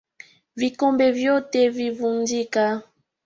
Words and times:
Vikombe 0.55 1.11
vyote 1.11 1.69
vinvundika 1.69 2.81